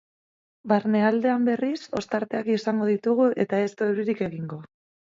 [0.71, 4.65] Barnealdean, berriz, ostarteak izango ditugu eta ez du euririk egingo.